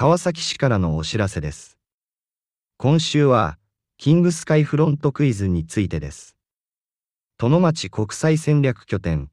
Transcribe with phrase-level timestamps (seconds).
[0.00, 1.76] 川崎市からのお知らせです。
[2.78, 3.58] 今週は、
[3.98, 6.36] キングスカイフロントクイズについてです。
[7.36, 9.28] 殿町国際戦略拠点、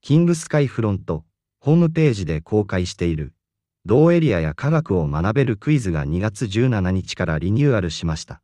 [0.00, 1.26] キングスカイフロント、
[1.60, 3.34] ホームページで公開している、
[3.84, 8.40] 同エリアや科学を学べるクイズが2月17日からリニューアルしました。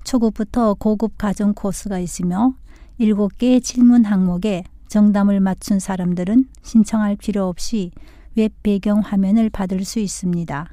[0.05, 2.55] 초급부터 고급 가정 코스가 있으며
[3.01, 7.93] 7개의 질문 항목에 정답을 맞춘 사람들은 신청할 필요 없이
[8.37, 10.69] 웹 배경 화면을 받을 수 있습니다.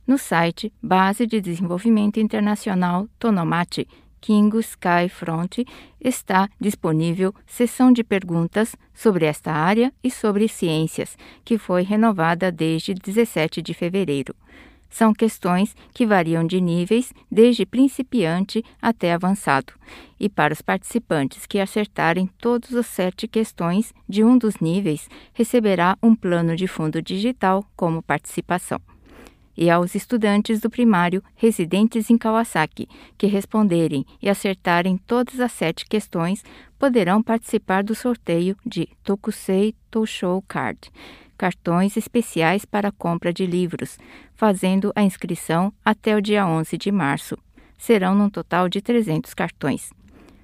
[0.10, 3.88] no site Base de Desenvolvimento Internacional Tonomati
[4.20, 5.60] King Sky Front
[6.00, 12.94] está disponível sessão de perguntas sobre esta área e sobre ciências, que foi renovada desde
[12.94, 14.36] 17 de fevereiro.
[14.90, 19.74] São questões que variam de níveis desde principiante até avançado.
[20.20, 25.98] E para os participantes que acertarem todas as sete questões de um dos níveis, receberá
[26.02, 28.82] um plano de fundo digital como participação.
[29.56, 35.86] E aos estudantes do primário residentes em Kawasaki que responderem e acertarem todas as sete
[35.86, 36.44] questões,
[36.80, 40.90] poderão participar do sorteio de Tokusei Toushou Card
[41.40, 43.98] cartões especiais para compra de livros,
[44.36, 47.38] fazendo a inscrição até o dia 11 de março.
[47.78, 49.94] Serão num total de 300 cartões.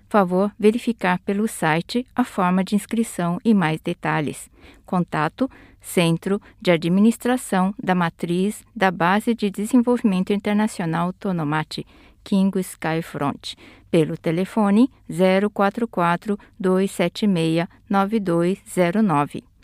[0.08, 4.50] Favor verificar pelo site a forma de inscrição e mais detalhes.
[4.86, 5.52] Contato
[5.82, 11.86] Centro de Administração da Matriz da Base de Desenvolvimento Internacional Tonomati,
[12.24, 13.58] Kingo Skyfront,
[13.92, 19.55] pelo telefone 044 276 9209.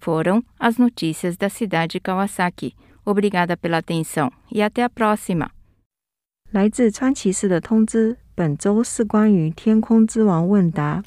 [0.00, 2.74] Foram as notícias da cidade de Kawasaki.
[3.04, 5.50] Obrigada pela atenção e até a próxima.
[6.50, 11.02] 来自川崎市的通知，本周是关于天空之王问答。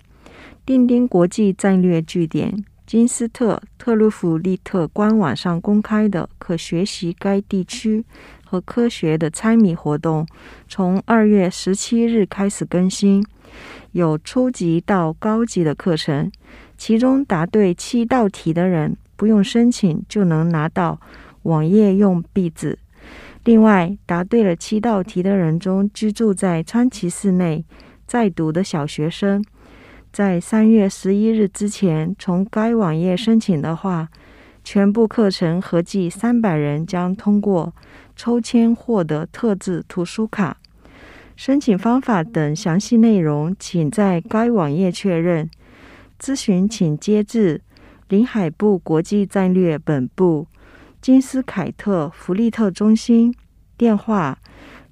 [0.66, 8.04] 钉钉国际战略据点金斯特特鲁弗利特官网上公开的可学习该地区
[8.46, 10.28] 和科学的猜谜活动，
[10.68, 13.26] 从二月十七日开始更新，
[13.94, 16.32] 有初级到高级的课程。
[16.82, 21.00] 其中答对七道题的人不用申请就能拿到
[21.44, 22.76] 网页用壁纸。
[23.44, 27.64] 另外，答对了七道题的人中，居住在川崎市内
[28.08, 29.46] 在读的小学生，
[30.12, 34.10] 在三月十一日之前从该网页申请的话，
[34.64, 37.72] 全部课程合计三百人将通过
[38.16, 40.58] 抽签获得特制图书卡。
[41.36, 45.48] 申请方法等详细内容，请在该网页确认。
[46.22, 47.60] 咨询请接至
[48.08, 50.46] 临海部国际战略本部
[51.02, 53.34] 金斯凯特福利特中心，
[53.76, 54.38] 电话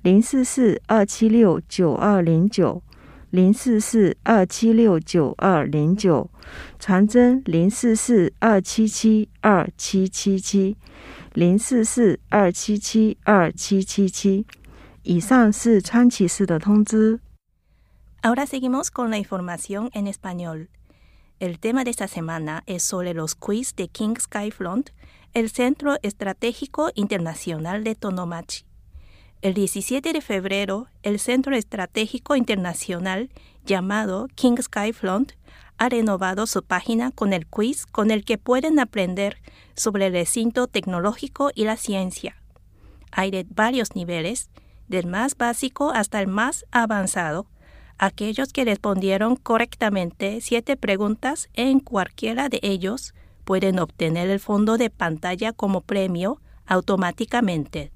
[0.02, 2.81] 零四四二七六九二零九
[3.30, 6.31] 零四四二七六九二零九，
[6.80, 10.76] 传真零四四二七七二七七七
[11.36, 14.48] 零四四二七七二七七七。
[15.04, 17.20] 以上是川崎市的通知。
[18.24, 20.68] Ahora seguimos con la información en español.
[21.39, 24.89] El tema de esta semana es sobre los quiz de King Skyfront,
[25.33, 28.65] el Centro Estratégico Internacional de Tonomachi.
[29.41, 33.30] El 17 de febrero, el Centro Estratégico Internacional,
[33.65, 35.31] llamado King Skyfront,
[35.77, 39.38] ha renovado su página con el quiz con el que pueden aprender
[39.75, 42.35] sobre el recinto tecnológico y la ciencia.
[43.13, 44.50] Hay de varios niveles,
[44.89, 47.47] del más básico hasta el más avanzado.
[48.01, 53.13] Aquellos que respondieron correctamente siete preguntas en cualquiera de ellos
[53.44, 57.92] pueden obtener el fondo de pantalla como premio automáticamente.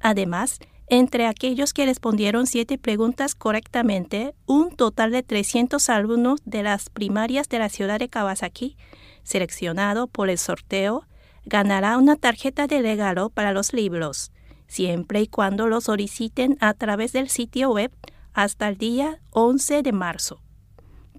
[0.00, 6.90] Además, entre aquellos que respondieron siete preguntas correctamente, un total de 300 alumnos de las
[6.90, 8.76] primarias de la ciudad de Kawasaki,
[9.22, 11.06] seleccionado por el sorteo,
[11.44, 14.32] ganará una tarjeta de regalo para los libros,
[14.66, 17.92] siempre y cuando lo soliciten a través del sitio web
[18.32, 20.40] hasta el día 11 de marzo.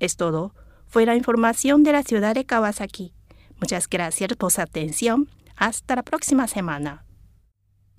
[0.00, 0.54] Es todo.
[0.86, 3.14] Fue la información de la ciudad de Kawasaki.
[3.60, 5.30] Muchas gracias por su atención.
[5.56, 7.07] Hasta la próxima semana.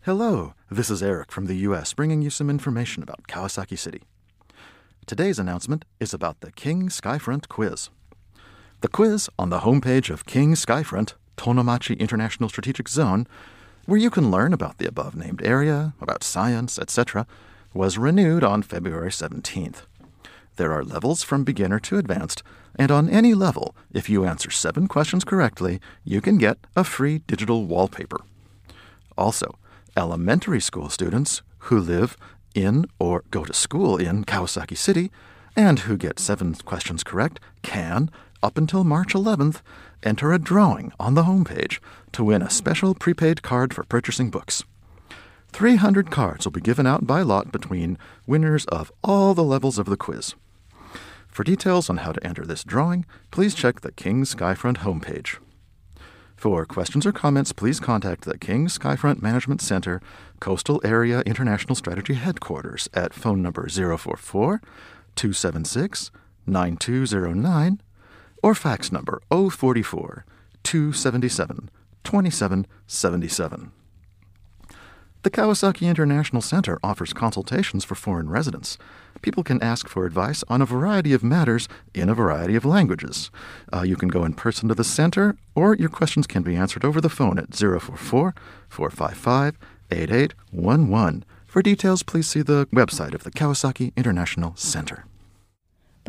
[0.04, 4.02] Hello, this is Eric from the US bringing you some information about Kawasaki City.
[5.06, 7.90] Today's announcement is about the King Skyfront Quiz.
[8.80, 13.28] The quiz on the homepage of King Skyfront, Tonomachi International Strategic Zone,
[13.88, 17.28] where you can learn about the above named area, about science, etc.,
[17.74, 19.82] was renewed on February 17th.
[20.56, 22.42] There are levels from beginner to advanced,
[22.78, 27.18] and on any level, if you answer seven questions correctly, you can get a free
[27.28, 28.22] digital wallpaper.
[29.18, 29.60] Also,
[30.00, 32.16] elementary school students who live
[32.56, 35.12] in or go to school in Kawasaki City
[35.58, 38.10] and who get seven questions correct can,
[38.42, 39.62] up until March 11th,
[40.02, 41.80] enter a drawing on the homepage
[42.14, 44.64] to win a special prepaid card for purchasing books.
[45.52, 49.88] 300 cards will be given out by lot between winners of all the levels of
[49.88, 50.34] the quiz.
[51.28, 55.40] For details on how to enter this drawing, please check the King Skyfront homepage.
[56.40, 60.02] For questions or comments, please contact the King Skyfront Management Center,
[60.40, 64.62] Coastal Area International Strategy Headquarters at phone number 044
[65.18, 66.12] 276
[66.48, 67.82] 9209
[68.42, 70.24] or fax number 044
[70.64, 71.70] 277
[72.06, 73.72] 2777.
[75.24, 78.78] The Kawasaki International Center offers consultations for foreign residents.
[79.22, 83.30] People can ask for advice on a variety of matters in a variety of languages.
[83.74, 86.86] Uh, you can go in person to the center, or your questions can be answered
[86.86, 88.34] over the phone at 044
[88.70, 89.58] 455
[89.92, 91.26] 8811.
[91.48, 95.06] For details, please see the website of the Kawasaki International Center.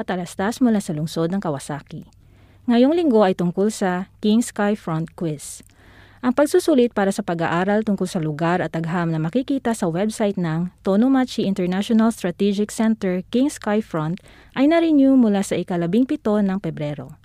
[0.01, 2.09] patalastas mula sa lungsod ng Kawasaki.
[2.65, 5.61] Ngayong linggo ay tungkol sa King Skyfront Quiz.
[6.21, 10.69] Ang pagsusulit para sa pag-aaral tungkol sa lugar at agham na makikita sa website ng
[10.85, 14.21] Tonomachi International Strategic Center King Skyfront
[14.53, 17.17] ay na-renew mula sa ikalabing pito ng Pebrero.